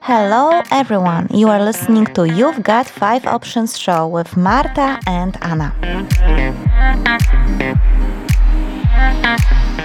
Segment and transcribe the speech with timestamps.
[0.00, 1.26] Hello, everyone.
[1.34, 5.74] You are listening to You've Got Five Options show with Marta and Anna.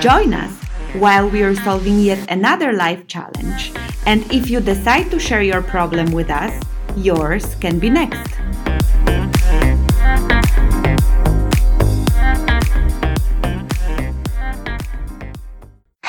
[0.01, 0.53] Join us
[1.01, 3.73] while we are solving yet another life challenge.
[4.05, 6.53] And if you decide to share your problem with us,
[6.95, 8.37] yours can be next.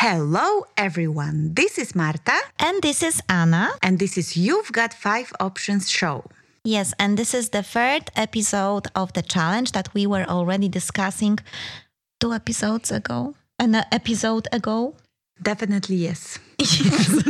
[0.09, 1.53] Hello, everyone.
[1.55, 3.71] This is Marta, And this is Anna.
[3.83, 6.27] and this is You've Got Five Options show.
[6.63, 11.41] Yes, and this is the third episode of the challenge that we were already discussing
[12.21, 13.35] two episodes ago.
[13.59, 14.95] An episode ago.
[15.43, 16.39] Definitely yes.
[16.59, 17.23] Yes,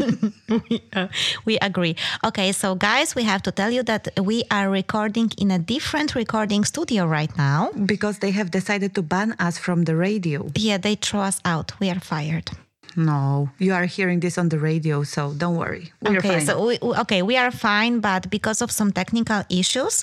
[0.68, 1.08] we, uh,
[1.46, 1.96] we agree.
[2.24, 6.14] Okay, so guys, we have to tell you that we are recording in a different
[6.14, 7.70] recording studio right now.
[7.86, 10.50] Because they have decided to ban us from the radio.
[10.54, 11.72] Yeah, they throw us out.
[11.80, 12.50] We are fired.
[12.96, 15.92] No, you are hearing this on the radio, so don't worry.
[16.02, 16.46] We're okay, fine.
[16.46, 20.02] so we, we- okay, we are fine, but because of some technical issues,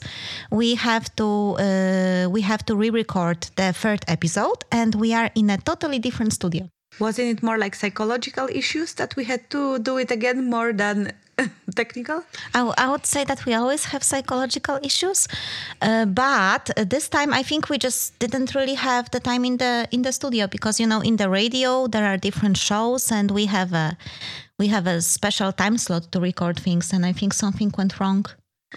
[0.52, 5.49] we have to uh, we have to re-record the third episode, and we are in
[5.49, 6.69] a totally different studio.
[6.99, 11.11] Wasn't it more like psychological issues that we had to do it again more than
[11.75, 12.23] technical?
[12.53, 15.27] I, w- I would say that we always have psychological issues,
[15.81, 19.58] uh, but uh, this time I think we just didn't really have the time in
[19.58, 23.31] the in the studio because you know in the radio there are different shows and
[23.31, 23.97] we have a
[24.59, 28.25] we have a special time slot to record things, and I think something went wrong.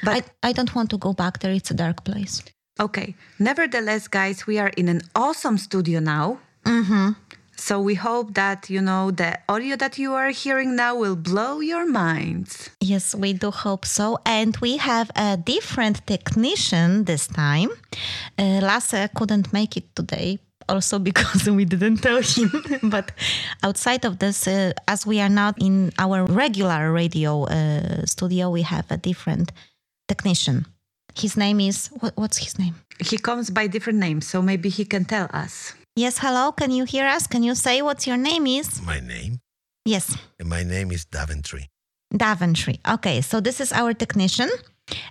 [0.03, 1.53] But- I, I don't want to go back there.
[1.53, 2.43] It's a dark place.
[2.81, 3.15] Okay.
[3.39, 6.39] Nevertheless, guys, we are in an awesome studio now.
[6.65, 7.13] Mm-hmm.
[7.57, 11.61] So we hope that, you know, the audio that you are hearing now will blow
[11.61, 12.71] your minds.
[12.81, 14.19] Yes, we do hope so.
[14.27, 17.71] And we have a different technician this time.
[18.39, 22.51] Uh, Lasse couldn't make it today, also because we didn't tell him.
[22.91, 23.13] but
[23.63, 28.63] outside of this, uh, as we are not in our regular radio uh, studio, we
[28.63, 29.51] have a different
[30.09, 30.67] technician.
[31.15, 32.75] His name is, what, what's his name?
[33.01, 35.73] He comes by different names, so maybe he can tell us.
[35.99, 37.27] Yes, hello, can you hear us?
[37.27, 38.83] Can you say what your name is?
[38.83, 39.41] My name?
[39.87, 41.69] Yes, My name is Daventry.
[42.15, 42.81] Daventry.
[42.87, 44.51] Okay, so this is our technician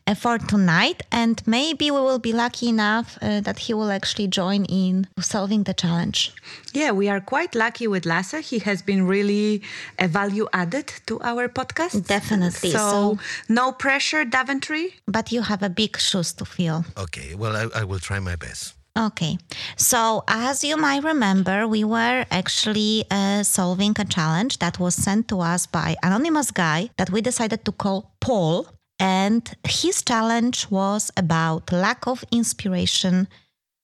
[0.05, 4.27] uh, for tonight, and maybe we will be lucky enough uh, that he will actually
[4.27, 6.31] join in solving the challenge.
[6.73, 8.47] Yeah, we are quite lucky with Lasse.
[8.49, 9.63] He has been really
[9.97, 12.05] a value added to our podcast.
[12.05, 12.71] Definitely.
[12.71, 13.17] So, So-
[13.49, 14.93] no pressure, Daventry.
[15.07, 16.85] But you have a big shoes to fill.
[16.97, 18.75] Okay, well, I, I will try my best.
[18.97, 19.37] Okay,
[19.75, 25.27] so as you might remember, we were actually uh, solving a challenge that was sent
[25.27, 28.67] to us by anonymous guy that we decided to call Paul,
[28.97, 33.27] and his challenge was about lack of inspiration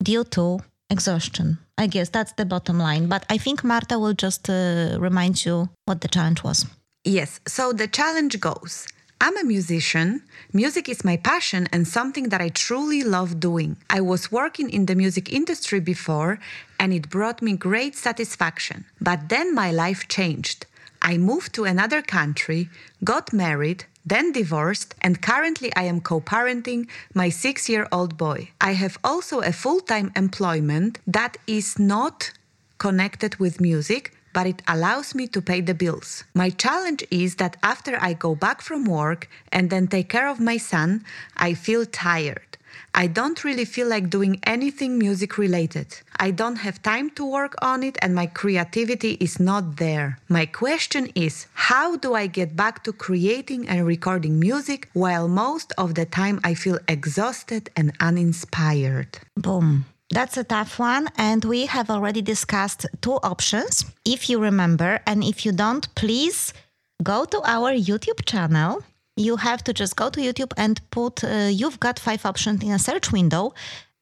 [0.01, 1.57] due to exhaustion.
[1.77, 3.07] I guess that's the bottom line.
[3.07, 6.65] But I think Marta will just uh, remind you what the challenge was.
[7.03, 8.87] Yes, so the challenge goes
[9.23, 10.23] I'm a musician.
[10.51, 13.77] Music is my passion and something that I truly love doing.
[13.87, 16.39] I was working in the music industry before
[16.79, 18.85] and it brought me great satisfaction.
[18.99, 20.65] But then my life changed.
[21.03, 22.69] I moved to another country,
[23.03, 28.49] got married, then divorced, and currently I am co parenting my six year old boy.
[28.59, 32.31] I have also a full time employment that is not
[32.79, 36.23] connected with music, but it allows me to pay the bills.
[36.33, 40.39] My challenge is that after I go back from work and then take care of
[40.39, 41.03] my son,
[41.37, 42.51] I feel tired.
[42.93, 45.87] I don't really feel like doing anything music related.
[46.19, 50.19] I don't have time to work on it and my creativity is not there.
[50.27, 55.73] My question is how do I get back to creating and recording music while most
[55.77, 59.19] of the time I feel exhausted and uninspired?
[59.37, 59.85] Boom.
[60.11, 61.07] That's a tough one.
[61.17, 63.85] And we have already discussed two options.
[64.05, 66.53] If you remember, and if you don't, please
[67.01, 68.83] go to our YouTube channel.
[69.15, 72.71] You have to just go to YouTube and put, uh, you've got five options in
[72.71, 73.53] a search window.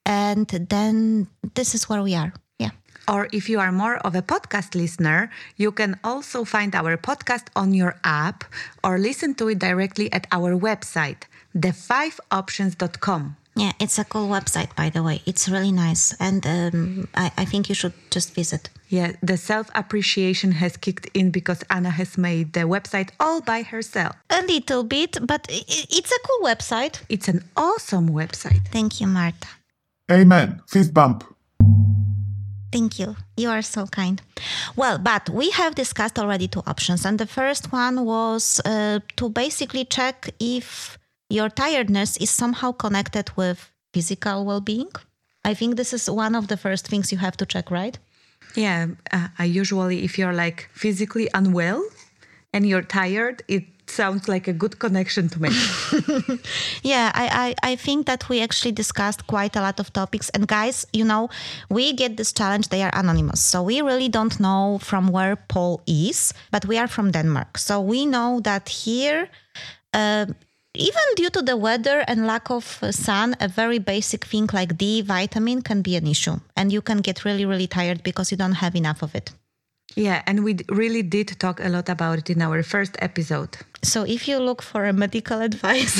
[0.04, 2.32] And then this is where we are.
[2.58, 2.70] Yeah.
[3.06, 7.46] Or if you are more of a podcast listener, you can also find our podcast
[7.54, 8.44] on your app
[8.82, 11.22] or listen to it directly at our website,
[11.54, 13.36] the5options.com.
[13.60, 15.20] Yeah, it's a cool website, by the way.
[15.26, 16.14] It's really nice.
[16.18, 18.70] And um, I, I think you should just visit.
[18.88, 23.62] Yeah, the self appreciation has kicked in because Anna has made the website all by
[23.62, 24.14] herself.
[24.30, 26.94] A little bit, but i- i- it's a cool website.
[27.08, 28.62] It's an awesome website.
[28.72, 29.48] Thank you, Marta.
[30.10, 30.62] Amen.
[30.66, 31.24] Fist bump.
[32.72, 33.16] Thank you.
[33.36, 34.22] You are so kind.
[34.76, 37.04] Well, but we have discussed already two options.
[37.04, 40.96] And the first one was uh, to basically check if
[41.30, 44.90] your tiredness is somehow connected with physical well being.
[45.44, 47.98] I think this is one of the first things you have to check, right?
[48.54, 51.82] Yeah, uh, I usually, if you're like physically unwell,
[52.52, 55.52] and you're tired, it sounds like a good connection to make.
[56.82, 60.28] Yeah, I, I, I think that we actually discussed quite a lot of topics.
[60.30, 61.28] And guys, you know,
[61.68, 63.40] we get this challenge, they are anonymous.
[63.40, 67.58] So we really don't know from where Paul is, but we are from Denmark.
[67.58, 69.28] So we know that here,
[69.92, 70.26] uh,
[70.74, 74.76] even due to the weather and lack of uh, sun, a very basic thing like
[74.78, 76.36] D vitamin can be an issue.
[76.56, 79.32] And you can get really, really tired because you don't have enough of it.
[79.96, 83.56] yeah, and we d- really did talk a lot about it in our first episode.
[83.82, 85.96] So, if you look for a medical advice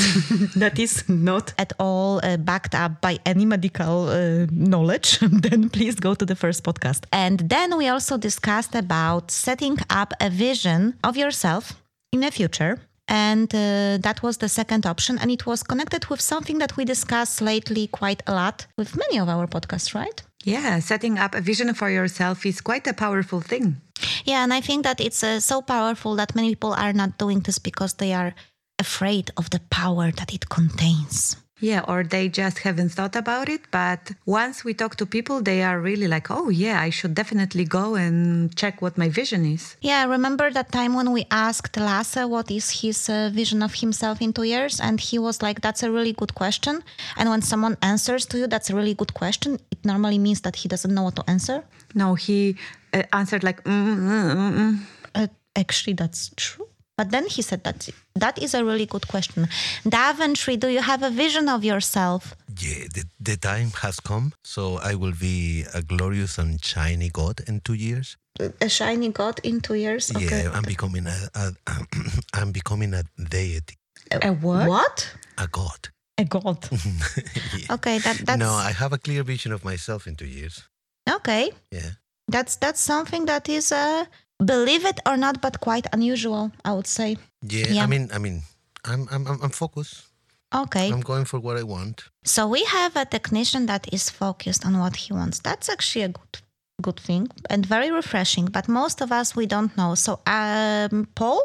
[0.54, 5.96] that is not at all uh, backed up by any medical uh, knowledge, then please
[5.96, 7.02] go to the first podcast.
[7.12, 11.72] And then we also discussed about setting up a vision of yourself
[12.12, 12.78] in the future.
[13.10, 15.18] And uh, that was the second option.
[15.18, 19.18] And it was connected with something that we discussed lately quite a lot with many
[19.18, 20.22] of our podcasts, right?
[20.44, 23.80] Yeah, setting up a vision for yourself is quite a powerful thing.
[24.24, 27.40] Yeah, and I think that it's uh, so powerful that many people are not doing
[27.40, 28.32] this because they are
[28.78, 31.36] afraid of the power that it contains.
[31.60, 33.60] Yeah, or they just haven't thought about it.
[33.70, 37.64] But once we talk to people, they are really like, oh, yeah, I should definitely
[37.64, 39.76] go and check what my vision is.
[39.80, 43.74] Yeah, I remember that time when we asked Lasse what is his uh, vision of
[43.74, 44.80] himself in two years?
[44.80, 46.82] And he was like, that's a really good question.
[47.16, 50.56] And when someone answers to you, that's a really good question, it normally means that
[50.56, 51.64] he doesn't know what to answer.
[51.94, 52.56] No, he
[52.94, 54.78] uh, answered like, mm, mm, mm, mm.
[55.14, 55.26] Uh,
[55.56, 56.69] actually, that's true.
[57.00, 59.48] But then he said that that is a really good question.
[59.88, 62.36] Daventry, do you have a vision of yourself?
[62.60, 67.40] Yeah, the, the time has come, so I will be a glorious and shiny God
[67.48, 68.18] in two years.
[68.60, 70.12] A shiny god in two years?
[70.12, 71.52] Yeah, I'm becoming a, a
[72.34, 73.76] I'm becoming a deity,
[74.10, 74.68] A what?
[74.68, 74.96] What?
[75.38, 75.88] a god.
[76.18, 76.68] A god.
[77.56, 77.76] Yeah.
[77.76, 80.68] Okay, that that's No, I have a clear vision of myself in two years.
[81.08, 81.50] okay.
[81.70, 81.92] Yeah.
[82.28, 84.04] That's that's something that is uh
[84.44, 87.16] believe it or not, but quite unusual, I would say.
[87.42, 87.84] Yeah, Yeah.
[87.84, 88.42] I mean, I mean,
[88.84, 90.06] I'm, I'm, I'm I'm focused.
[90.52, 90.90] Okay.
[90.90, 92.08] I'm going for what I want.
[92.24, 95.38] So we have a technician that is focused on what he wants.
[95.38, 96.42] That's actually a good
[96.80, 98.46] good thing and very refreshing.
[98.46, 99.94] But most of us we don't know.
[99.94, 101.42] So um, Paul,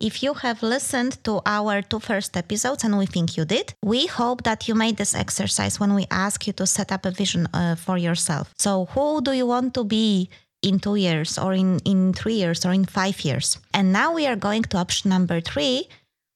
[0.00, 4.06] if you have listened to our two first episodes, and we think you did, we
[4.06, 7.46] hope that you made this exercise when we ask you to set up a vision
[7.54, 8.52] uh, for yourself.
[8.58, 10.28] So who do you want to be?
[10.62, 13.58] In two years or in, in three years or in five years.
[13.74, 15.88] And now we are going to option number three,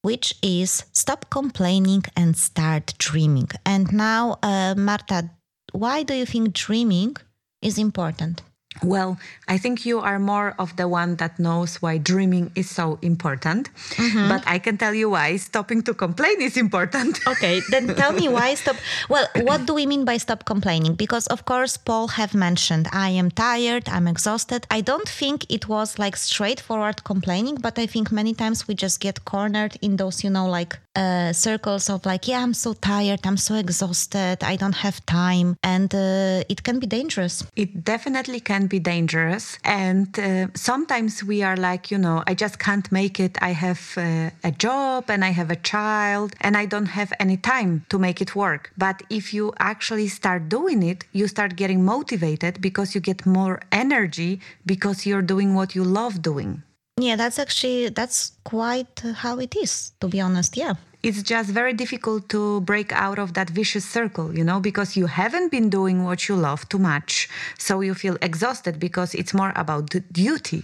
[0.03, 3.49] which is stop complaining and start dreaming.
[3.65, 5.31] And now, uh, Marta,
[5.73, 7.17] why do you think dreaming
[7.63, 8.43] is important?
[8.83, 9.19] Well,
[9.49, 13.71] I think you are more of the one that knows why dreaming is so important.
[13.97, 14.29] Mm-hmm.
[14.29, 17.21] But I can tell you why stopping to complain is important.
[17.37, 18.77] Okay, then tell me why stop.
[19.09, 20.95] Well, what do we mean by stop complaining?
[20.95, 24.67] Because of course, Paul have mentioned I am tired, I'm exhausted.
[24.71, 29.01] I don't think it was like straightforward complaining, but I think many times we just
[29.01, 33.21] get cornered in those, you know, like uh, circles of like, yeah, I'm so tired,
[33.25, 37.45] I'm so exhausted, I don't have time, and uh, it can be dangerous.
[37.55, 39.59] It definitely can be dangerous.
[39.65, 43.37] And uh, sometimes we are like, you know, I just can't make it.
[43.43, 47.37] I have uh, a job and I have a child and I don't have any
[47.37, 48.73] time to make it work.
[48.77, 53.61] But if you actually start doing it, you start getting motivated because you get more
[53.71, 56.63] energy because you're doing what you love doing.
[56.99, 60.57] Yeah, that's actually that's quite how it is, to be honest.
[60.57, 60.75] Yeah.
[61.03, 65.07] it's just very difficult to break out of that vicious circle, you know, because you
[65.07, 67.29] haven't been doing what you love too much.
[67.59, 70.63] So you feel exhausted because it's more about duty.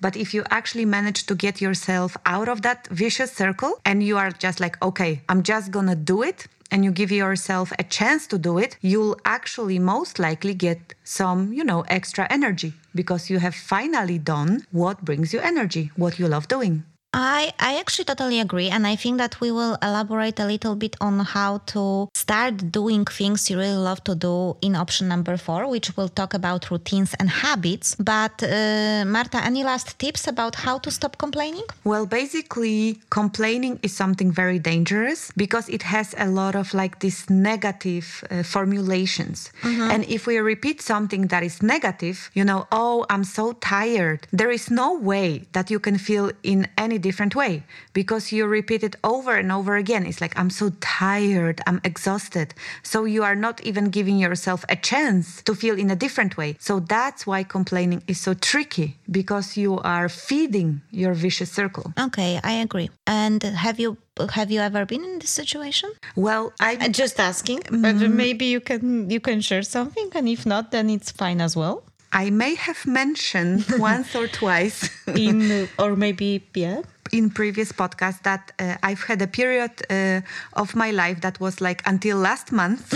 [0.00, 4.16] But if you actually manage to get yourself out of that vicious circle and you
[4.16, 8.26] are just like, okay, I'm just gonna do it, and you give yourself a chance
[8.28, 13.38] to do it, you'll actually most likely get some, you know, extra energy because you
[13.38, 16.84] have finally done what brings you energy, what you love doing.
[17.14, 18.68] I, I actually totally agree.
[18.68, 23.04] And I think that we will elaborate a little bit on how to start doing
[23.04, 27.14] things you really love to do in option number four, which will talk about routines
[27.20, 27.94] and habits.
[27.96, 31.64] But uh, Marta, any last tips about how to stop complaining?
[31.84, 37.28] Well, basically, complaining is something very dangerous because it has a lot of like these
[37.28, 39.52] negative uh, formulations.
[39.62, 44.50] And if we repeat something that is negative, you know, oh, I'm so tired, there
[44.50, 47.52] is no way that you can feel in any different way
[47.92, 50.06] because you repeat it over and over again.
[50.06, 52.54] It's like, I'm so tired, I'm exhausted.
[52.82, 56.56] So you are not even giving yourself a chance to feel in a different way.
[56.58, 61.92] So that's why complaining is so tricky because you are feeding your vicious circle.
[61.98, 62.88] Okay, I agree.
[63.06, 63.96] And have you
[64.34, 65.90] have you ever been in this situation?
[66.16, 67.82] Well, I'm Just asking, mm-hmm.
[67.82, 71.56] but maybe you can you can share something, and if not, then it's fine as
[71.56, 71.82] well.
[72.12, 74.88] I may have mentioned once or twice.
[75.16, 76.82] In or maybe yeah.
[77.12, 80.20] in previous podcast that uh, I've had a period uh,
[80.52, 82.90] of my life that was like until last month,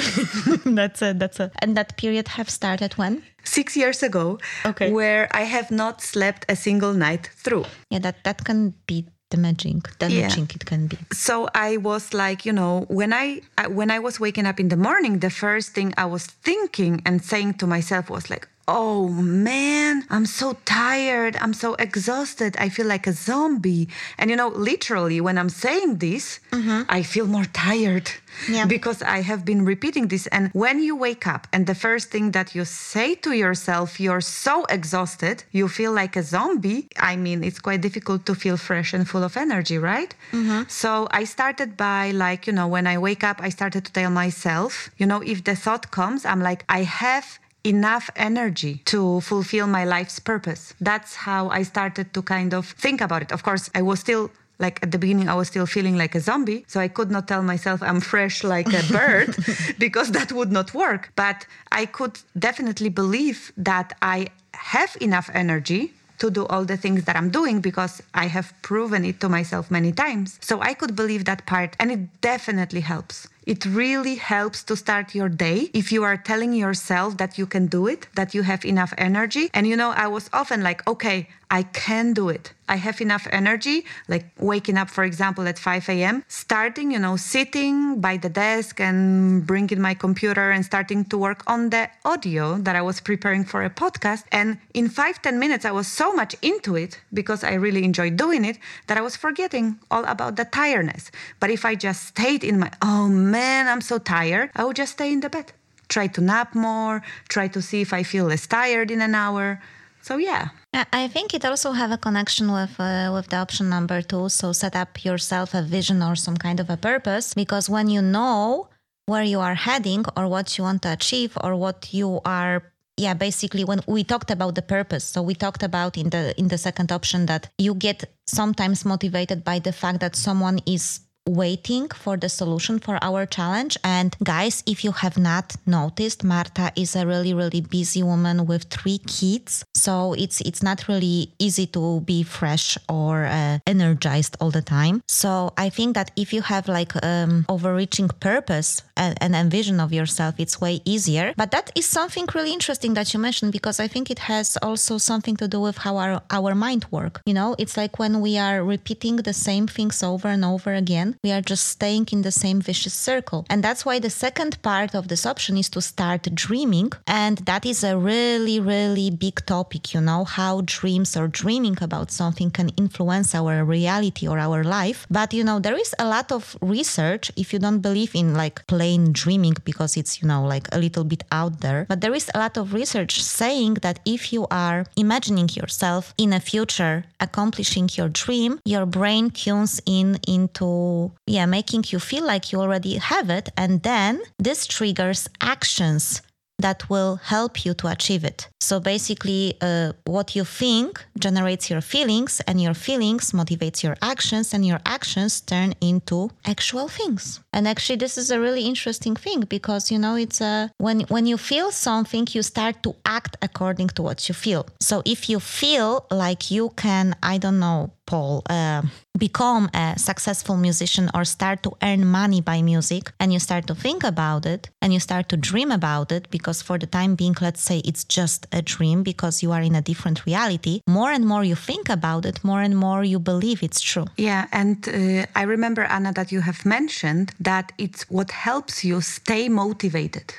[0.65, 3.23] that's a that's a and that period have started when?
[3.45, 4.91] six years ago, Okay.
[4.91, 7.65] where I have not slept a single night through.
[7.91, 9.83] Yeah, that that can be damaging.
[9.99, 10.97] Damaging it can be.
[11.13, 14.69] so i was like you know when i I- when i was waking up in
[14.69, 19.09] the morning the first thing i was thinking and saying to myself was like oh
[19.09, 21.37] man i'm so tired.
[21.37, 22.57] I'm so exhausted.
[22.59, 23.89] I feel like a zombie.
[24.19, 26.83] And you know literally when i'm saying this mm-hmm.
[26.89, 28.11] i feel more tired
[28.49, 28.67] Yeah.
[28.77, 30.27] because i have been repeating this.
[30.29, 34.27] And when you wake up and the first thing that you say to yourself you're
[34.45, 38.93] so exhausted you feel like a zombie i mean it's quite difficult to feel fresh
[38.97, 40.13] and full of energy right?
[40.33, 40.63] Mm-hmm.
[40.69, 44.11] So i started by like you know when i wake up i started to tell
[44.11, 49.67] myself you know if the thought comes i'm like i have enough energy to fulfill
[49.67, 53.69] my life's purpose that's how i started to kind of think about it of course
[53.75, 56.81] i was still like at the beginning i was still feeling like a zombie so
[56.81, 59.35] i could not tell myself i'm fresh like a bird
[59.79, 65.93] because that would not work but i could definitely believe that i have enough energy
[66.19, 69.71] to do all the things that I'm doing because I have proven it to myself
[69.71, 70.39] many times.
[70.41, 73.29] So I could believe that part and it definitely helps.
[73.47, 77.69] It really helps to start your day if you are telling yourself that you can
[77.69, 79.51] do it, that you have enough energy.
[79.55, 82.53] And you know, I was often like, okay, I can do it.
[82.69, 87.17] I have enough energy, like waking up, for example, at 5 a.m., starting, you know,
[87.17, 92.59] sitting by the desk and bringing my computer and starting to work on the audio
[92.59, 94.25] that I was preparing for a podcast.
[94.33, 98.17] And in five ten minutes, I was so much into it because I really enjoyed
[98.17, 98.59] doing it
[98.89, 101.11] that I was forgetting all about the tiredness.
[101.41, 104.93] But if I just stayed in my, oh man, I'm so tired, I would just
[104.93, 105.53] stay in the bed.
[105.89, 109.61] Try to nap more, try to see if I feel less tired in an hour.
[110.07, 114.03] So yeah, I- think it also have a connection with uh, with the option number
[114.03, 114.29] two.
[114.29, 118.03] So set up yourself a vision or some kind of a purpose because when you
[118.03, 118.69] know
[119.07, 122.63] where you are heading or what you want to achieve or what you are
[122.97, 126.49] yeah basically when we talked about the purpose so we talked about in the in
[126.49, 131.89] the second option that you get sometimes motivated by the fact that someone is waiting
[131.89, 133.77] for the solution for our challenge.
[133.83, 138.65] And guys, if you have not noticed, Marta is a really, really busy woman with
[138.65, 139.65] three kids.
[139.87, 144.97] So it's it's not really easy to be fresh or uh, energized all the time.
[145.07, 149.93] So I think that if you have like um, overreaching purpose and, and vision of
[149.93, 151.35] yourself, it's way easier.
[151.37, 154.99] But that is something really interesting that you mentioned because I think it has also
[154.99, 157.15] something to do with how our our mind work.
[157.25, 161.09] You know, it's like when we are repeating the same things over and over again,
[161.23, 163.41] we are just staying in the same vicious circle.
[163.51, 166.91] And that's why the second part of this option is to start dreaming.
[167.07, 172.11] And that is a really, really big topic, you know, how dreams or dreaming about
[172.11, 175.07] something can influence our reality or our life.
[175.11, 178.67] But, you know, there is a lot of research if you don't believe in like
[178.67, 181.87] plain dreaming because it's, you know, like a little bit out there.
[181.89, 186.33] But there is a lot of research saying that if you are imagining yourself in
[186.33, 192.53] a future accomplishing your dream, your brain tunes in into yeah, making you feel like
[192.53, 193.49] you already have it.
[193.57, 196.23] And then this triggers actions
[196.59, 198.49] that will help you to achieve it.
[198.61, 204.55] So basically, uh, what you think generates your feelings, and your feelings motivates your actions,
[204.55, 207.41] and your actions turn into actual things.
[207.53, 211.27] And actually, this is a really interesting thing because you know it's a when when
[211.27, 214.67] you feel something, you start to act according to what you feel.
[214.81, 218.83] So if you feel like you can, I don't know, Paul, uh,
[219.19, 223.75] become a successful musician or start to earn money by music, and you start to
[223.75, 227.35] think about it and you start to dream about it, because for the time being,
[227.41, 231.27] let's say it's just a dream because you are in a different reality, more and
[231.27, 234.07] more you think about it, more and more you believe it's true.
[234.17, 239.01] Yeah, and uh, I remember Anna that you have mentioned that it's what helps you
[239.01, 240.35] stay motivated.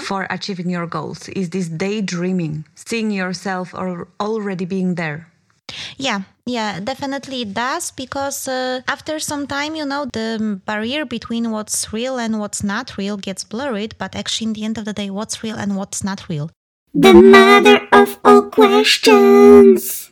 [0.00, 5.28] For achieving your goals is this daydreaming, seeing yourself or already being there.
[5.96, 11.50] Yeah, yeah, definitely it does because uh, after some time, you know, the barrier between
[11.50, 13.94] what's real and what's not real gets blurred.
[13.98, 16.50] But actually, in the end of the day, what's real and what's not real?
[16.94, 20.07] The mother of all questions.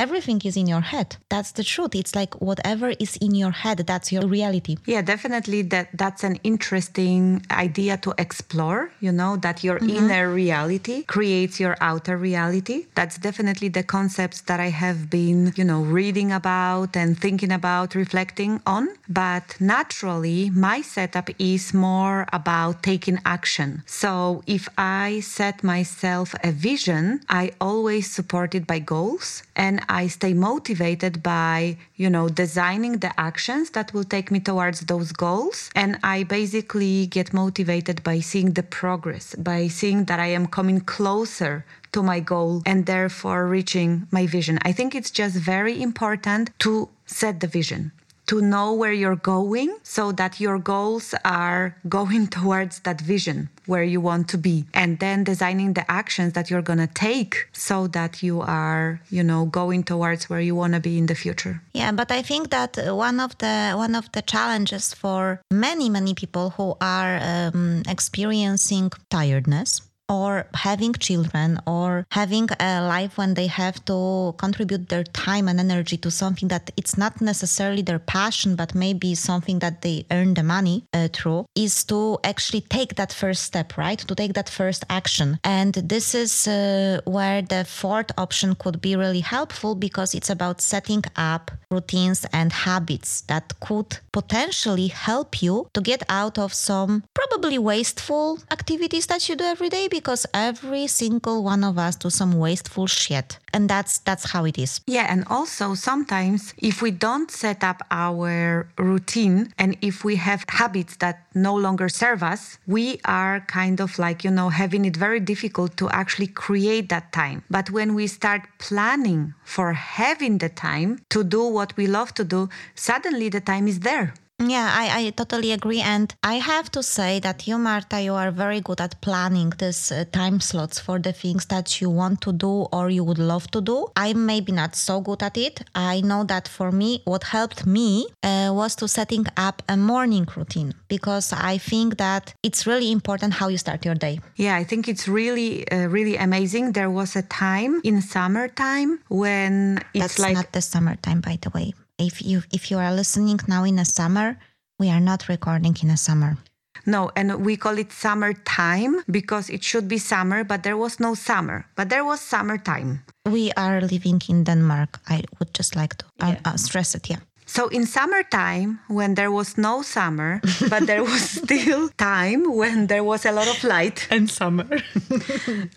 [0.00, 1.18] Everything is in your head.
[1.28, 1.94] That's the truth.
[1.94, 4.78] It's like whatever is in your head, that's your reality.
[4.86, 9.98] Yeah, definitely that that's an interesting idea to explore, you know, that your mm-hmm.
[9.98, 12.86] inner reality creates your outer reality.
[12.94, 17.94] That's definitely the concepts that I have been, you know, reading about and thinking about,
[17.94, 18.88] reflecting on.
[19.06, 23.82] But naturally, my setup is more about taking action.
[23.84, 30.06] So if I set myself a vision, I always support it by goals and I
[30.06, 35.70] stay motivated by, you know, designing the actions that will take me towards those goals.
[35.74, 40.80] And I basically get motivated by seeing the progress, by seeing that I am coming
[40.80, 44.58] closer to my goal and therefore reaching my vision.
[44.62, 47.92] I think it's just very important to set the vision
[48.30, 53.84] to know where you're going so that your goals are going towards that vision where
[53.84, 54.64] you want to be.
[54.74, 59.22] And then designing the actions that you're going to take so that you are you
[59.22, 61.62] know going towards where you want to be in the future.
[61.72, 62.76] Yeah but i think that
[63.08, 68.90] one of the one of the challenges for many many people who are um, experiencing
[69.10, 75.48] tiredness or having children or having a life when they have to contribute their time
[75.48, 80.04] and energy to something that it's not necessarily their passion but maybe something that they
[80.10, 83.98] earn the money uh, through is to actually take that first step right?
[83.98, 85.38] To take that first action.
[85.44, 90.60] And this is uh, where the fourth option could be really helpful because it's about
[90.60, 97.04] setting up routines and habits that could potentially help you to get out of some
[97.14, 102.08] probably wasteful activities that you do every day because every single one of us do
[102.08, 103.38] some wasteful shit.
[103.52, 104.80] And that's that's how it is.
[104.86, 110.40] Yeah and also sometimes if we don't set up our routine and if we have
[110.60, 114.96] habits that no longer serve us we are kind of like you know having it
[115.06, 117.38] very difficult to actually create that time.
[117.56, 122.24] But when we start planning for having the time to do what we love to
[122.24, 124.14] do suddenly the time is there
[124.48, 125.80] yeah, I, I totally agree.
[125.80, 129.92] And I have to say that you, Marta, you are very good at planning these
[129.92, 133.50] uh, time slots for the things that you want to do or you would love
[133.50, 133.88] to do.
[133.96, 135.62] I'm maybe not so good at it.
[135.74, 140.26] I know that for me, what helped me uh, was to setting up a morning
[140.36, 144.20] routine because I think that it's really important how you start your day.
[144.36, 146.72] Yeah, I think it's really, uh, really amazing.
[146.72, 150.34] There was a time in summertime when it's That's like.
[150.34, 153.84] not the summertime, by the way if you if you are listening now in a
[153.84, 154.38] summer,
[154.78, 156.38] we are not recording in a summer.
[156.86, 161.14] No, and we call it summertime because it should be summer, but there was no
[161.14, 163.02] summer, but there was summertime.
[163.26, 165.00] We are living in Denmark.
[165.06, 167.10] I would just like to uh, uh, stress it.
[167.10, 167.18] Yeah.
[167.50, 173.02] So in summertime, when there was no summer, but there was still time when there
[173.02, 174.68] was a lot of light and summer.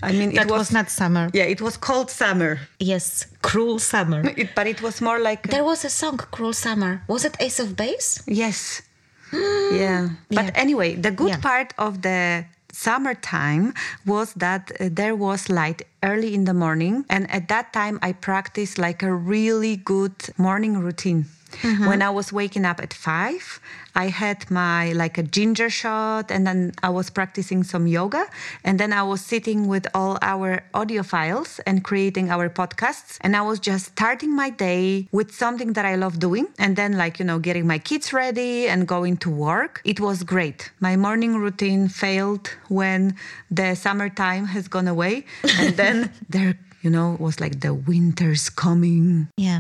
[0.04, 1.32] I mean, that it was, was, not summer.
[1.34, 2.60] Yeah, it was cold summer.
[2.80, 4.22] Yes, cruel summer.
[4.38, 7.60] It, but it was more like there was a song, "Cruel Summer." Was it Ace
[7.60, 8.22] of Base?
[8.28, 8.84] Yes.
[9.82, 10.10] yeah.
[10.30, 10.64] But Yeah.
[10.64, 11.42] anyway, the good Yeah.
[11.42, 13.74] part of the summertime
[14.06, 18.12] was that uh, there was light early in the morning and at that time i
[18.12, 21.24] practiced like a really good morning routine
[21.62, 21.86] Mm-hmm.
[21.86, 23.60] when i was waking up at 5
[23.96, 28.26] i had my like a ginger shot and then i was practicing some yoga
[28.64, 33.36] and then i was sitting with all our audio files and creating our podcasts and
[33.36, 37.20] i was just starting my day with something that i love doing and then like
[37.20, 39.82] you know getting my kids ready and going to work.
[39.86, 40.72] It was great.
[40.80, 43.16] My morning routine failed when
[43.52, 45.26] the summertime has gone away
[45.60, 49.28] and then there you know was like the winter's coming.
[49.38, 49.60] Yeah,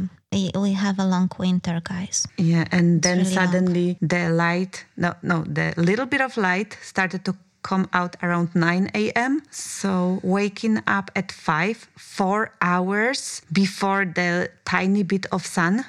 [0.55, 2.27] we have a long winter, guys.
[2.37, 3.45] yeah and then really long.
[3.45, 8.49] suddenly the light no no the little bit of light started to come out around
[8.55, 15.85] 9 a.m so waking up at 5 four hours before the tiny bit of sun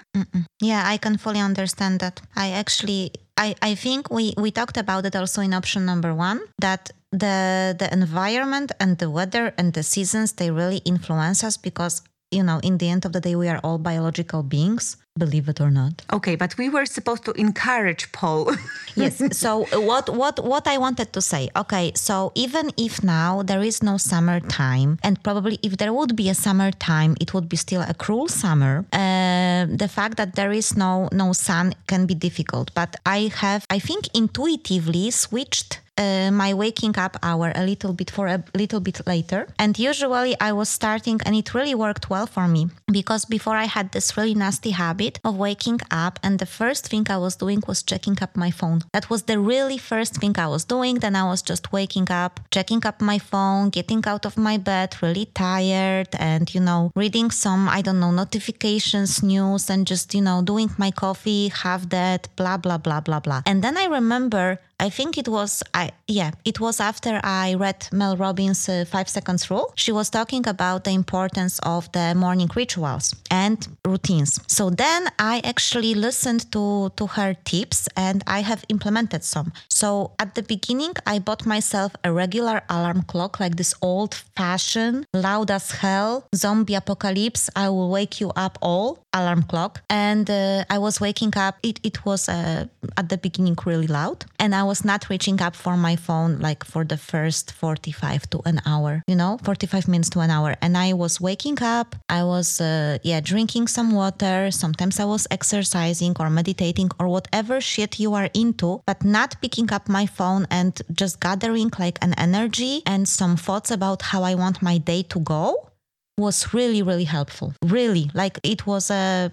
[0.61, 2.21] Yeah, I can fully understand that.
[2.37, 6.41] I actually I, I think we, we talked about it also in option number one
[6.61, 12.03] that the the environment and the weather and the seasons they really influence us because
[12.35, 15.61] you know in the end of the day we are all biological beings believe it
[15.61, 16.03] or not.
[16.13, 18.53] Okay but we were supposed to encourage paul.
[18.97, 23.61] Yes so what what what i wanted to say okay so even if now there
[23.71, 27.83] is no summertime and probably if there would be a summertime it would be still
[27.83, 32.67] a cruel summer uh, the fact that there is no no sun can be difficult.
[32.75, 38.11] But i have i think intuitively switched uh, my waking up hour a little bit
[38.11, 39.47] for a little bit later.
[39.59, 43.67] And usually I was starting, and it really worked well for me because before I
[43.77, 47.61] had this really nasty habit of waking up, and the first thing I was doing
[47.67, 48.79] was checking up my phone.
[48.93, 50.95] That was the really first thing I was doing.
[51.05, 54.97] Then I was just waking up, checking up my phone, getting out of my bed,
[55.03, 60.23] really tired, and you know, reading some, I don't know, notifications, news, and just, you
[60.23, 63.43] know, doing my coffee, have that, blah, blah, blah, blah, blah.
[63.47, 67.89] And then I remember I think it was I yeah, it was after I read
[67.93, 69.73] Mel Robbins' uh, 5 seconds rule.
[69.77, 74.41] She was talking about the importance of the morning rituals and routines.
[74.47, 79.53] So then I actually listened to to her tips and I have implemented some.
[79.69, 85.07] So at the beginning I bought myself a regular alarm clock like this old fashioned
[85.13, 90.65] loud as hell zombie apocalypse I will wake you up all alarm clock and uh,
[90.69, 94.64] I was waking up it it was uh, at the beginning really loud and I
[94.65, 99.03] was not reaching up for my phone like for the first 45 to an hour
[99.07, 99.39] you know?
[99.43, 100.57] 45 minutes to an hour.
[100.61, 104.51] And I was waking up I was uh, yeah drinking some water.
[104.51, 109.73] Sometimes I was exercising or meditating or whatever shit you are into but not picking
[109.73, 114.35] up my phone and just gathering like an energy and some thoughts about how I
[114.35, 115.69] want my day to go
[116.17, 119.31] was really really helpful really like it was a,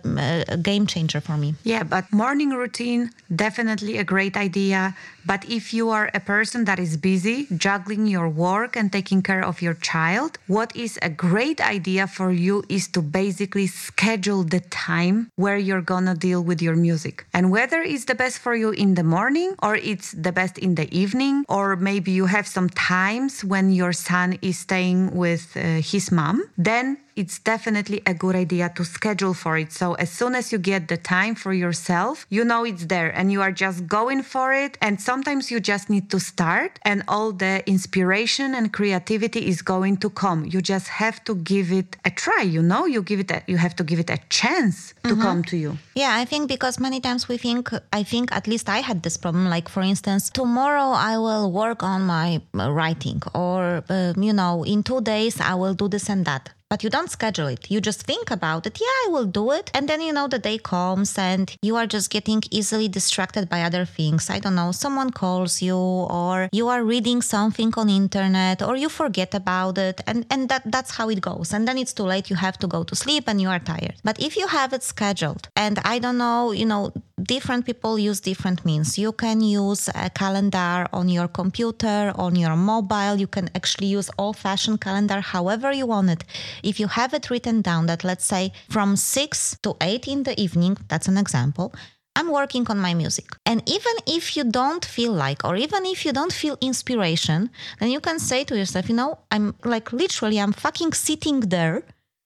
[0.49, 4.95] a game changer for me Yeah, but morning routine, definitely a great idea.
[5.25, 9.43] But if you are a person that is busy juggling your work and taking care
[9.43, 14.61] of your child, what is a great idea for you is to basically schedule the
[14.61, 17.25] time where you're gonna deal with your music.
[17.33, 20.75] And whether it's the best for you in the morning or it's the best in
[20.75, 25.81] the evening, or maybe you have some times when your son is staying with uh,
[25.91, 26.85] his mom, then
[27.21, 29.69] it's definitely a good idea to schedule for it.
[29.81, 33.25] So as soon as you get the time for yourself, you know it's there and
[33.33, 34.77] you are just going for it.
[34.85, 39.95] And sometimes you just need to start and all the inspiration and creativity is going
[40.03, 40.39] to come.
[40.53, 43.57] You just have to give it a try, you know, you give it a, you
[43.65, 45.71] have to give it a chance to come to you.
[46.01, 49.17] Yeah, I think because many times we think, I think at least I had this
[49.17, 49.45] problem.
[49.55, 54.83] Like, for instance, tomorrow I will work on my writing, or, uh, you know, in
[54.89, 56.49] two days I will do this and that.
[56.71, 57.69] But you don't schedule it.
[57.69, 58.79] You just think about it.
[58.79, 59.69] Yeah, I will do it.
[59.73, 63.63] And then, you know, the day comes and you are just getting easily distracted by
[63.63, 64.29] other things.
[64.29, 68.87] I don't know, someone calls you or you are reading something on internet or you
[68.87, 69.99] forget about it.
[70.07, 71.51] And, and that, that's how it goes.
[71.51, 72.29] And then it's too late.
[72.29, 73.95] You have to go to sleep and you are tired.
[74.05, 78.19] But if you have it scheduled and I don't know, you know, different people use
[78.19, 78.97] different means.
[78.97, 83.15] You can use a calendar on your computer, on your mobile.
[83.15, 86.23] You can actually use old fashioned calendar however you want it.
[86.63, 90.39] If you have it written down that, let's say, from 6 to 8 in the
[90.39, 91.73] evening, that's an example.
[92.15, 93.25] I'm working on my music.
[93.45, 97.89] And even if you don't feel like, or even if you don't feel inspiration, then
[97.89, 101.83] you can say to yourself, you know, I'm like literally, I'm fucking sitting there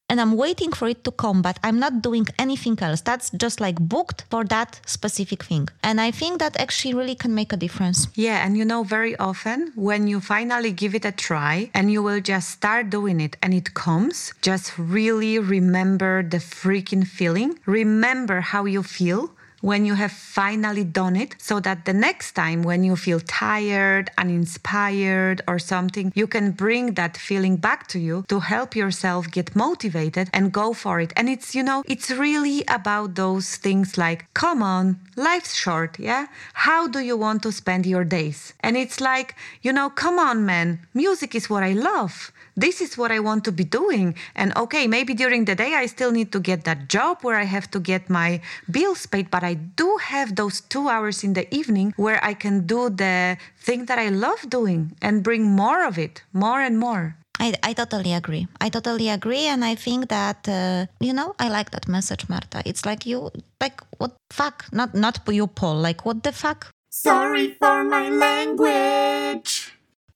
[0.09, 3.01] and I'm waiting for it to come, but I'm not doing anything else.
[3.01, 5.67] That's just like booked for that specific thing.
[5.83, 8.07] And I think that actually really can make a difference.
[8.15, 12.03] Yeah, and you know, very often when you finally give it a try and you
[12.03, 17.59] will just start doing it and it comes, just really remember the freaking feeling.
[17.65, 19.31] Remember how you feel
[19.65, 24.12] when you have finally done it so that the next time when you feel tired,
[24.15, 29.56] uninspired, or something, you can bring that feeling back to you to help yourself get
[29.56, 31.12] motivated and go for it.
[31.15, 36.28] And it's, you know, it's really about those things like, come on, life's short, yeah?
[36.54, 38.54] How do you want to spend your days?
[38.60, 42.97] And it's like, you know, come on, man, music is what I love this is
[42.97, 44.15] what I want to be doing.
[44.35, 47.43] And okay, maybe during the day I still need to get that job where I
[47.43, 48.41] have to get my
[48.71, 52.65] bills paid, but I do have those two hours in the evening where I can
[52.65, 57.15] do the thing that I love doing and bring more of it, more and more.
[57.37, 58.47] I, I totally agree.
[58.61, 59.45] I totally agree.
[59.47, 62.63] And I think that, uh, you know, I like that message, Marta.
[62.65, 64.65] It's like you, like, what fuck?
[64.71, 65.75] Not, not you, Paul.
[65.75, 66.71] Like, what the fuck?
[66.89, 69.73] Sorry for my language.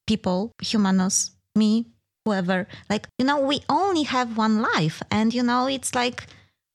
[0.07, 1.87] People, humanos, me,
[2.29, 5.01] whoever like you know we only have one life.
[5.09, 6.27] And you know it's like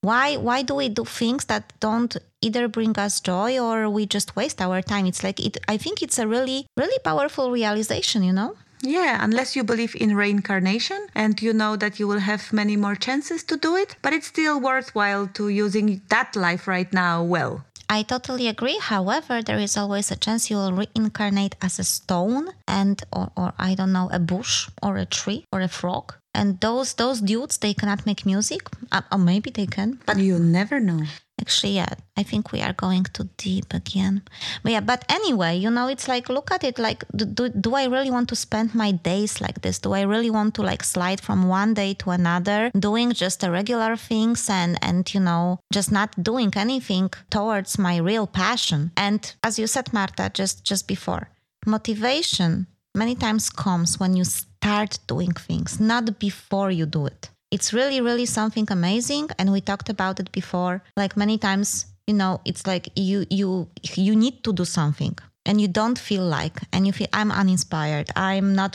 [0.03, 4.37] why why do we do things that don't either bring us joy or we just
[4.37, 5.07] waste our time?
[5.07, 8.53] It's like it i think it's a really really powerful realization you know?
[8.87, 12.95] Yeah, unless you believe in reincarnation and you know that you will have many more
[12.95, 17.65] chances to do it, but it's still worthwhile to using that life right now well.
[17.89, 18.79] I totally agree.
[18.81, 23.53] However, there is always a chance you will reincarnate as a stone and or, or
[23.59, 26.15] I don't know, a bush or a tree or a frog.
[26.35, 28.63] And those those dudes they cannot make music.
[28.91, 30.01] Uh, or maybe they can.
[30.07, 31.03] But You never know.
[31.45, 34.23] Actually yeah, I think we are going too deep again.
[34.63, 37.75] But yeah, but anyway, you know, it's like look at it like do, do, do
[37.75, 39.79] I really want to spend my days like this?
[39.79, 43.51] Do I really want to like slide from one day to another doing just the
[43.51, 48.81] regular things and and you know, just not doing anything towards my real passion?
[48.97, 51.29] And as you said Marta just just before,
[51.67, 57.31] motivation many times comes when you start doing things, not before you do it.
[57.55, 59.29] It's really, really something amazing.
[59.39, 60.83] And we talked about it before.
[60.97, 65.17] Like many times, you know, it's like you you you need to do something.
[65.47, 68.73] and you don't feel like and you feel i'm uninspired i'm not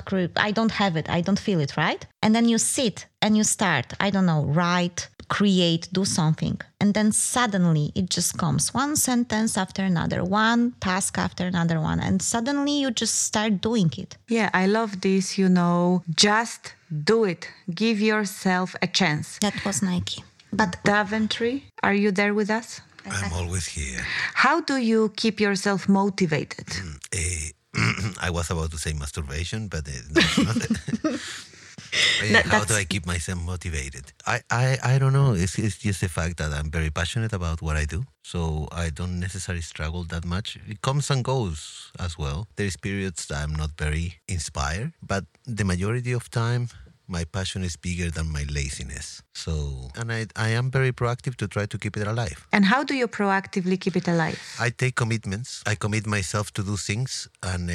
[0.47, 3.43] i don't have it i don't feel it right and then you sit and you
[3.43, 8.95] start i don't know write create do something and then suddenly it just comes one
[8.95, 14.17] sentence after another one task after another one and suddenly you just start doing it
[14.27, 16.73] Yeah, I love this, you know, just
[17.11, 17.41] do it.
[17.83, 19.37] Give yourself a chance.
[19.45, 22.81] that was nike but Daventry, are you there with us?
[23.05, 24.01] I'm always here.
[24.33, 26.67] How do you keep yourself motivated?
[27.13, 27.51] Eh,
[28.21, 31.17] I was about to say masturbation, but uh, no,
[32.45, 34.13] how do I keep myself motivated?
[34.25, 35.33] I, I, I don't know.
[35.33, 38.05] It's, it's just the fact that I'm very passionate about what I do.
[38.23, 40.57] So I don't necessarily struggle that much.
[40.67, 42.47] It comes and goes as well.
[42.55, 46.69] There's periods that I'm not very inspired, but the majority of time,
[47.09, 49.21] my passion is bigger than my laziness.
[49.33, 52.47] So, and I, I am very proactive to try to keep it alive.
[52.53, 54.39] And how do you proactively keep it alive?
[54.59, 55.63] I take commitments.
[55.65, 57.73] I commit myself to do things, and uh,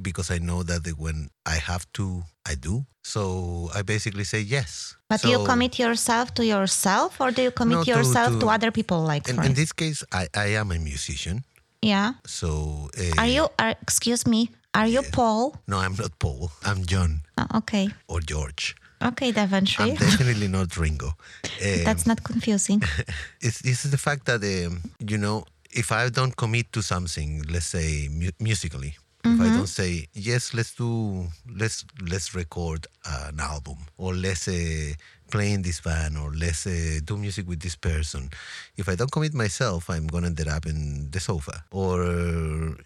[0.00, 2.86] because I know that when I have to, I do.
[3.02, 4.94] So I basically say yes.
[5.08, 8.40] but do you commit yourself to yourself or do you commit No, to- yourself to,
[8.40, 11.44] to- other people like In, in this case, I, I am a musician.
[11.80, 16.50] yeah So uh, are you are, excuse me are you paul No, I'm not Paul.
[16.64, 18.74] I'm John Oh, okay or George.
[19.02, 21.12] okay I'm definitely not Ringo.
[21.64, 22.82] Um, That's not confusing.
[23.40, 27.42] it's this is the fact that um, you know if I don't commit to something,
[27.50, 31.26] let's say mu- musically, if I don't say yes, let's do
[31.60, 34.92] let's let's record an album or let's uh,
[35.30, 38.30] play in this band or let's uh, do music with this person.
[38.76, 42.02] If I don't commit myself, I'm gonna end up in the sofa or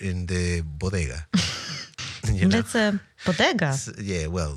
[0.01, 1.27] in the bodega.
[2.41, 2.57] you know?
[2.63, 3.67] That's a bodega.
[3.67, 4.55] S- yeah well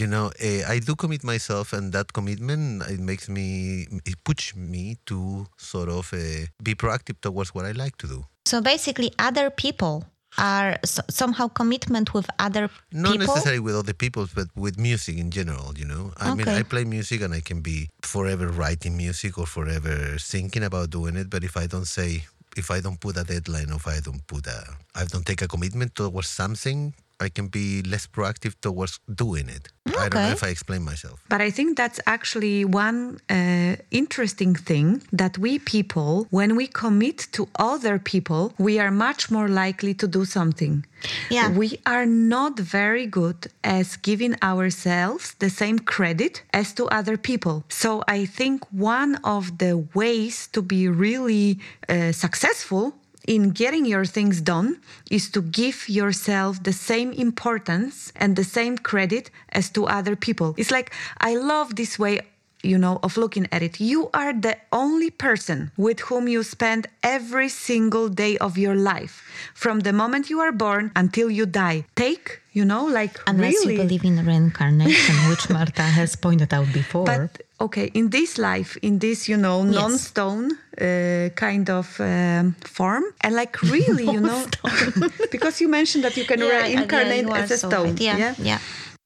[0.00, 4.56] you know uh, i do commit myself and that commitment it makes me it pushes
[4.56, 9.10] me to sort of uh, be proactive towards what i like to do So basically,
[9.28, 9.94] other people
[10.38, 10.72] are
[11.10, 13.26] somehow commitment with other not people.
[13.26, 16.84] necessarily with other people but with music in general you know i mean i play
[16.84, 21.44] music and i can be forever writing music or forever thinking about doing it but
[21.44, 22.10] if i don't say
[22.56, 25.48] if i don't put a deadline if i don't put a i don't take a
[25.48, 30.44] commitment towards something i can be less proactive towards doing it i don't know if
[30.44, 36.26] i explain myself But I think that's actually one uh, interesting thing that we people,
[36.30, 40.84] when we commit to other people, we are much more likely to do something.
[41.30, 41.48] Yeah.
[41.62, 47.64] We are not very good as giving ourselves the same credit as to other people.
[47.68, 52.94] So I think one of the ways to be really uh, successful
[53.26, 54.80] in getting your things done
[55.10, 60.54] is to give yourself the same importance and the same credit as to other people.
[60.56, 62.20] It's like, I love this way.
[62.64, 63.80] You know, of looking at it.
[63.80, 69.28] You are the only person with whom you spend every single day of your life,
[69.52, 71.86] from the moment you are born until you die.
[71.96, 73.74] Take, you know, like Unless really.
[73.74, 77.04] you believe in reincarnation, which Marta has pointed out before.
[77.06, 79.74] But okay, in this life, in this, you know, Yes.
[79.74, 84.44] non-stone uh, kind of um, form, and like really, you know,
[85.30, 87.88] because you mentioned that you can reincarnate you as a so stone.
[87.90, 88.00] right.
[88.00, 88.34] Yeah, yeah.
[88.38, 88.58] yeah.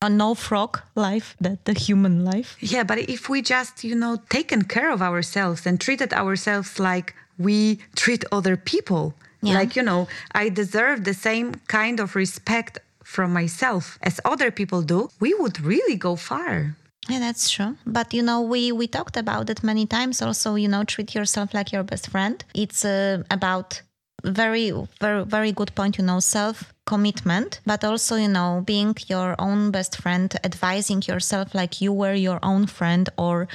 [0.03, 2.57] A no frog life, that the human life.
[2.61, 7.15] Yeah, but if we just, you know, taken care of ourselves and treated ourselves like
[7.39, 9.59] we treat other people, Yeah.
[9.61, 14.83] like, you know, I deserve the same kind of respect from myself as other people
[14.83, 16.75] do, we would really go far.
[17.09, 17.77] Yeah, that's true.
[17.87, 20.21] But you know, we we talked about it many times.
[20.21, 22.45] Also, you know, treat yourself like your best friend.
[22.53, 23.81] It's uh, about
[24.25, 25.99] very, very, very good point.
[25.99, 31.55] You know, self commitment, but also you know, being your own best friend, advising yourself
[31.55, 33.47] like you were your own friend, or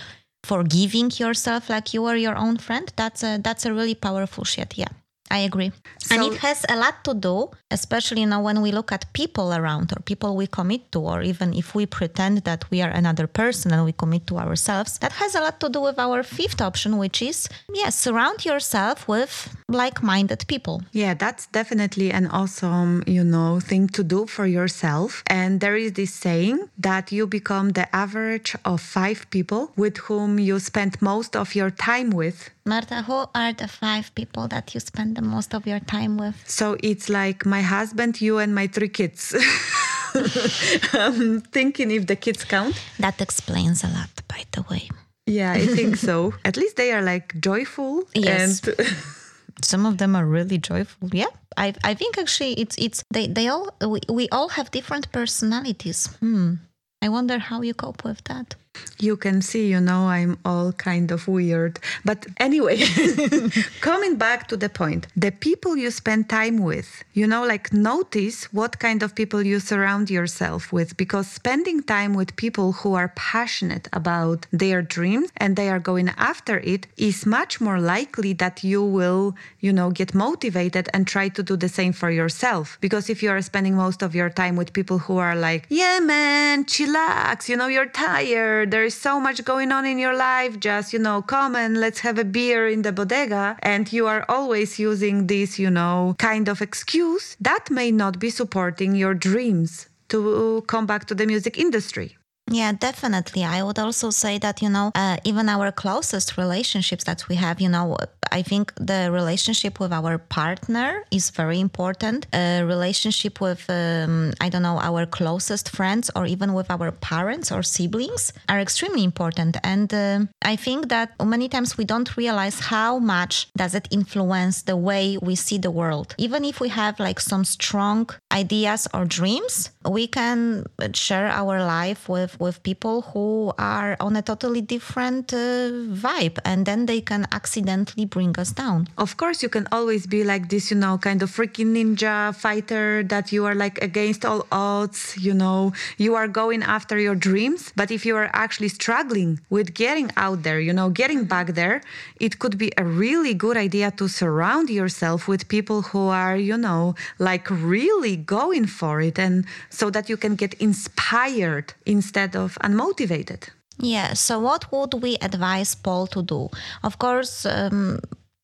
[0.45, 2.91] forgiving yourself like you were your own friend.
[2.95, 4.77] That's a that's a really powerful shit.
[4.77, 4.93] Yeah.
[5.31, 5.71] I agree.
[6.11, 9.53] and it has a lot to do, especially you know, when we look at people
[9.53, 13.27] around or people we commit to, or even if we pretend that we are another
[13.27, 16.61] person and we commit to ourselves, that has a lot to do with our fifth
[16.61, 19.33] option, which is yes, surround yourself with
[19.69, 20.81] like minded people.
[20.91, 25.23] Yeah, that's definitely an awesome, you know, thing to do for yourself.
[25.27, 30.39] And there is this saying that you become the average of five people with whom
[30.39, 32.49] you spend most of your time with.
[32.65, 36.35] Marta, who are the five people that you spend the most of your time with?
[36.47, 39.33] So it's like my husband, you, and my three kids.
[40.93, 42.79] I'm thinking if the kids count.
[42.99, 44.89] That explains a lot, by the way.
[45.25, 46.33] Yeah, I think so.
[46.45, 48.03] At least they are like joyful.
[48.13, 48.61] Yes.
[48.67, 48.75] And
[49.65, 53.47] some of them are really joyful yeah i i think actually it's it's they they
[53.47, 56.53] all we, we all have different personalities hmm
[57.01, 58.55] i wonder how you cope with that
[59.01, 61.79] You can see, you know, I'm all kind of weird.
[62.05, 62.77] But anyway,
[63.81, 68.45] coming back to the point, the people you spend time with, you know, like notice
[68.53, 73.11] what kind of people you surround yourself with because spending time with people who are
[73.15, 78.63] passionate about their dreams and they are going after it is much more likely that
[78.63, 82.77] you will, you know, get motivated and try to do the same for yourself.
[82.81, 85.97] Because if you are spending most of your time with people who are like, yeah,
[85.99, 90.59] man, chillax, you know, you're tired, there is so much going on in your life,
[90.59, 93.57] just, you know, come and let's have a beer in the bodega.
[93.61, 98.29] And you are always using this, you know, kind of excuse that may not be
[98.29, 102.17] supporting your dreams to come back to the music industry.
[102.51, 103.45] Yeah, definitely.
[103.45, 107.61] I would also say that, you know, uh, even our closest relationships that we have,
[107.61, 107.95] you know,
[108.31, 112.27] I think the relationship with our partner is very important.
[112.33, 117.51] A relationship with, um, I don't know, our closest friends or even with our parents
[117.51, 119.57] or siblings are extremely important.
[119.63, 124.63] And uh, I think that many times we don't realize how much does it influence
[124.63, 126.15] the way we see the world.
[126.17, 132.09] Even if we have like some strong ideas or dreams, we can share our life
[132.09, 135.69] with with people who are on a totally different uh,
[136.07, 138.87] vibe and then they can accidentally bring us down.
[138.97, 143.03] Of course you can always be like this you know kind of freaking ninja fighter
[143.03, 145.71] that you are like against all odds you know.
[145.97, 150.43] You are going after your dreams but if you are actually struggling with getting out
[150.43, 151.81] there you know getting back there
[152.19, 156.57] it could be a really good idea to surround yourself with people who are you
[156.57, 162.57] know like really going for it and so that you can get inspired instead of
[162.63, 163.49] unmotivated.
[163.79, 164.13] Yeah.
[164.13, 166.49] So, what would we advise Paul to do?
[166.83, 167.99] Of course, um,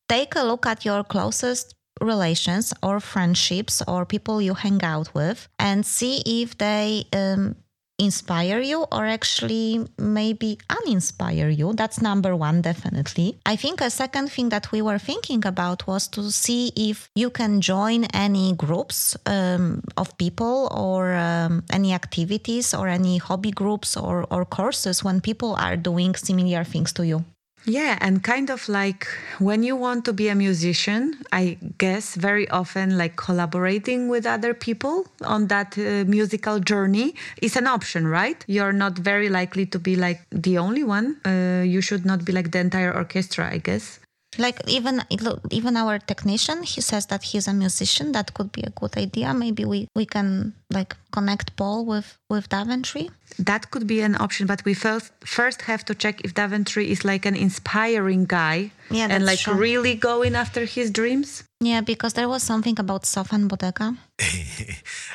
[0.10, 5.48] take a look at your closest relations or friendships or people you hang out with
[5.60, 7.56] and see if they um,
[8.00, 11.74] inspire you or actually maybe uninspire you.
[11.74, 13.38] That's number one, definitely.
[13.46, 17.30] I think a second thing that we were thinking about was to see if you
[17.30, 23.98] can join any groups um, of people or um, any activities or any hobby groups
[23.98, 27.24] or, or courses when people are doing similar things to you.
[27.68, 29.08] Yeah, and kind of like
[29.40, 34.54] when you want to be a musician, I guess very often like collaborating with other
[34.54, 38.42] people on that uh, musical journey is an option, right?
[38.48, 41.18] You're not very likely to be like the only one.
[41.26, 44.00] Uh, you should not be like the entire orchestra, I guess
[44.38, 45.02] like even
[45.50, 49.34] even our technician he says that he's a musician that could be a good idea
[49.34, 53.06] maybe we we can like connect paul with with daventry
[53.50, 57.00] that could be an option but we first first have to check if daventry is
[57.12, 58.58] like an inspiring guy
[58.90, 59.54] yeah, and like true.
[59.68, 61.30] really going after his dreams
[61.70, 63.88] yeah because there was something about sofan bodega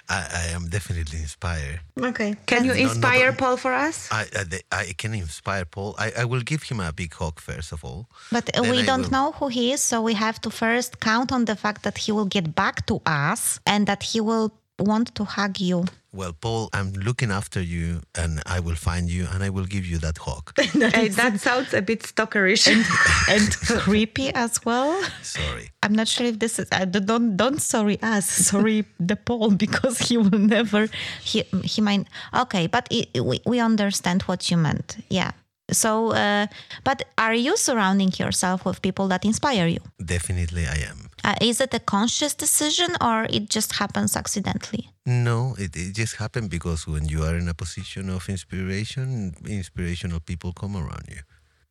[0.09, 1.81] I, I, am definitely inspired.
[2.01, 2.37] Okay.
[2.47, 4.09] Can you inspire no, Paul for us?
[4.13, 5.95] I, I, I, can inspire Paul.
[5.99, 8.07] I, I will give him a big hug first of all.
[8.31, 9.11] But we don't will...
[9.11, 12.13] know who he is, so we have to first count on the fact that he
[12.13, 15.85] will get back to us and that he will want to hug you.
[16.15, 19.87] Well, Paul, I'm looking after you and I will find you and I will give
[19.87, 20.55] you that hug.
[20.57, 22.85] that, hey, that sounds a bit stalkerish and,
[23.31, 25.03] and creepy as well.
[25.23, 25.71] Sorry.
[25.83, 29.99] I'm not sure if this is I don't don't sorry us, sorry the Paul because
[29.99, 30.89] he will never
[31.23, 34.99] he he might okay, but it, we we understand what you meant.
[35.09, 35.33] Yeah.
[35.71, 36.47] So, uh,
[36.85, 39.81] but are you surrounding yourself with people that inspire you?
[40.05, 41.09] Definitely, I am.
[41.25, 44.91] Uh, is it a conscious decision or it just happens accidentally?
[45.07, 50.21] No, it, it just happened because when you are in a position of inspiration, inspirational
[50.21, 51.23] people come around you.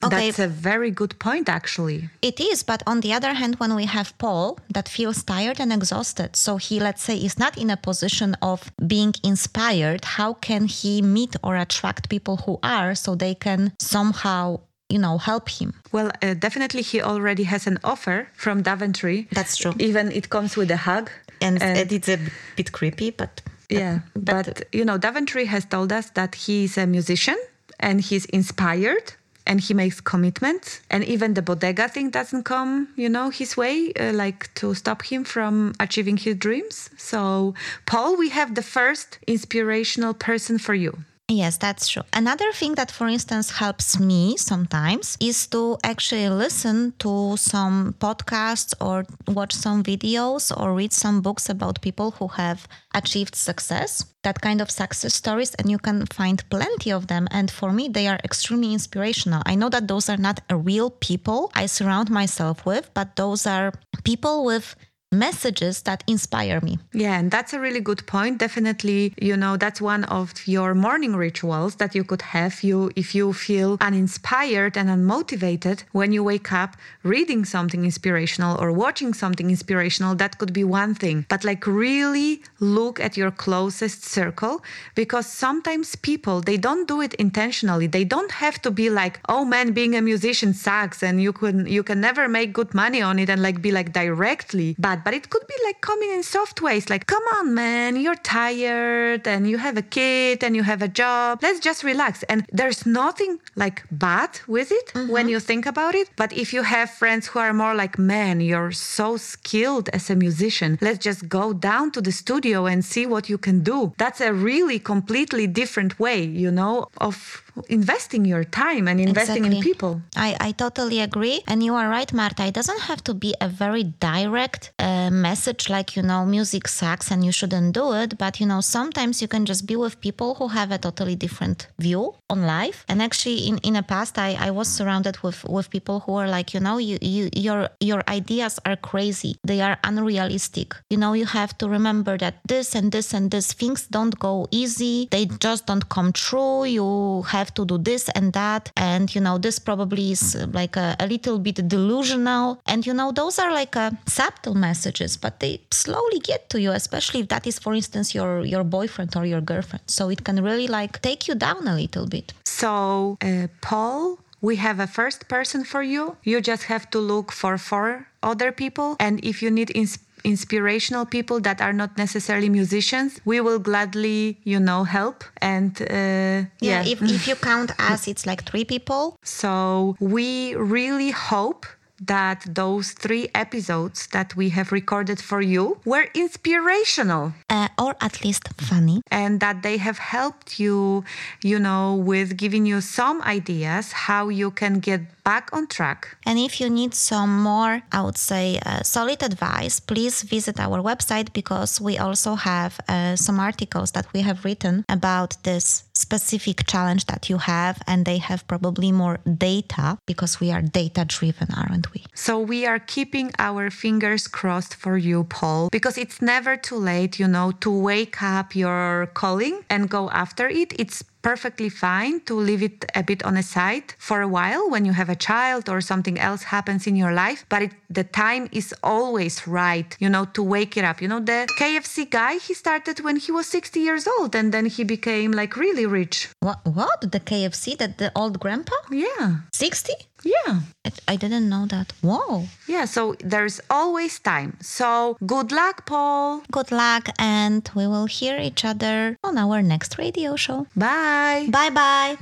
[0.03, 0.31] Okay.
[0.31, 2.09] That's a very good point, actually.
[2.23, 5.71] It is, but on the other hand, when we have Paul that feels tired and
[5.71, 10.65] exhausted, so he, let's say, is not in a position of being inspired, how can
[10.65, 14.59] he meet or attract people who are so they can somehow
[14.91, 15.73] you know help him.
[15.91, 19.27] Well uh, definitely he already has an offer from daventry.
[19.31, 19.73] That's true.
[19.79, 21.09] Even it comes with a hug.
[21.41, 22.19] And, and it's a
[22.55, 26.85] bit creepy but yeah but, but you know daventry has told us that he's a
[26.85, 27.37] musician
[27.79, 29.13] and he's inspired
[29.47, 30.81] and he makes commitments.
[30.91, 35.01] And even the bodega thing doesn't come you know his way uh, like to stop
[35.01, 36.91] him from achieving his dreams.
[36.97, 37.55] So
[37.87, 40.93] paul we have the first inspirational person for you
[41.31, 42.03] Yes, that's true.
[42.11, 48.73] Another thing that, for instance, helps me sometimes is to actually listen to some podcasts
[48.81, 54.41] or watch some videos or read some books about people who have achieved success, that
[54.41, 57.29] kind of success stories, and you can find plenty of them.
[57.31, 59.41] And for me, they are extremely inspirational.
[59.45, 63.71] I know that those are not real people I surround myself with, but those are
[64.03, 64.75] people with
[65.11, 66.79] messages that inspire me.
[66.93, 68.37] Yeah, and that's a really good point.
[68.37, 73.13] Definitely, you know, that's one of your morning rituals that you could have you if
[73.13, 79.49] you feel uninspired and unmotivated when you wake up reading something inspirational or watching something
[79.49, 81.25] inspirational, that could be one thing.
[81.27, 84.63] But like really look at your closest circle
[84.95, 87.87] because sometimes people they don't do it intentionally.
[87.87, 91.67] They don't have to be like, "Oh man, being a musician sucks and you can
[91.67, 95.13] you can never make good money on it and like be like directly bad." But
[95.13, 99.41] it could be like coming in soft ways like, "Come on, man, you're tired and
[99.49, 101.39] you have a kid and you have a job.
[101.41, 105.11] Let's just relax." And there's nothing like bad with it mm-hmm.
[105.11, 108.41] when you think about it, but if you have friends who are more like, "Man,
[108.41, 110.77] you're so skilled as a musician.
[110.81, 114.33] Let's just go down to the studio and see what you can do." That's a
[114.33, 119.57] really completely different way, you know, of investing your time and investing exactly.
[119.57, 120.01] in people.
[120.15, 121.41] I, I totally agree.
[121.47, 122.45] And you are right, Marta.
[122.45, 127.11] It doesn't have to be a very direct uh, message like, you know, music sucks
[127.11, 128.17] and you shouldn't do it.
[128.17, 131.67] But, you know, sometimes you can just be with people who have a totally different
[131.79, 132.85] view on life.
[132.87, 136.27] And actually, in, in the past, I, I was surrounded with, with people who are
[136.27, 139.37] like, you know, you, you, your, your ideas are crazy.
[139.43, 140.75] They are unrealistic.
[140.89, 144.47] You know, you have to remember that this and this and this things don't go
[144.51, 145.07] easy.
[145.11, 146.65] They just don't come true.
[146.65, 150.47] You have have to do this and that and you know this probably is uh,
[150.53, 154.55] like a, a little bit delusional and you know those are like a uh, subtle
[154.55, 158.63] messages but they slowly get to you especially if that is for instance your your
[158.63, 162.33] boyfriend or your girlfriend so it can really like take you down a little bit
[162.45, 166.17] so uh, paul we have a first person for you.
[166.23, 168.95] You just have to look for four other people.
[168.99, 174.37] And if you need inspiration, inspirational people that are not necessarily musicians we will gladly
[174.43, 176.83] you know help and uh, yeah, yeah.
[176.85, 181.65] If, if you count us it's like three people so we really hope
[182.01, 187.33] that those three episodes that we have recorded for you were inspirational.
[187.49, 189.01] Uh, or at least funny.
[189.11, 191.03] And that they have helped you,
[191.43, 196.17] you know, with giving you some ideas how you can get back on track.
[196.25, 200.81] And if you need some more, I would say, uh, solid advice, please visit our
[200.81, 206.65] website because we also have uh, some articles that we have written about this specific
[206.67, 211.47] challenge that you have and they have probably more data because we are data driven
[211.55, 216.57] aren't we so we are keeping our fingers crossed for you paul because it's never
[216.57, 221.69] too late you know to wake up your calling and go after it it's perfectly
[221.69, 225.09] fine to leave it a bit on a side for a while when you have
[225.09, 229.47] a child or something else happens in your life but it, the time is always
[229.47, 231.01] right you know to wake it up.
[231.01, 234.65] You know the kfc guy he started when he was 60 years old and then
[234.65, 236.29] he became like really rich.
[236.39, 236.99] What what?
[237.01, 238.75] The kfc that the old grandpa?
[238.91, 239.41] Yeah.
[239.53, 239.93] 60
[240.23, 240.61] yeah.
[241.07, 241.93] I didn't know that.
[242.01, 242.47] Whoa.
[242.67, 244.57] Yeah, so there's always time.
[244.61, 246.43] So good luck, Paul.
[246.51, 250.67] Good luck, and we will hear each other on our next radio show.
[250.75, 251.47] Bye.
[251.49, 252.17] Bye bye.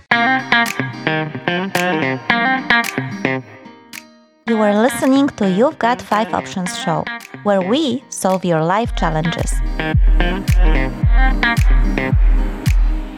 [4.47, 7.05] You are listening to You've Got 5 Options show,
[7.43, 9.53] where we solve your life challenges.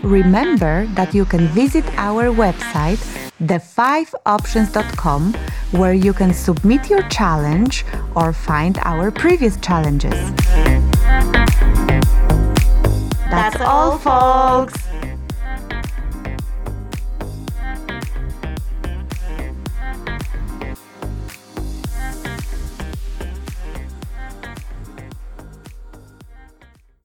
[0.04, 3.00] Remember that you can visit our website
[3.42, 5.34] the5options.com
[5.72, 7.84] where you can submit your challenge
[8.16, 10.14] or find our previous challenges.
[13.30, 14.91] That's all, folks.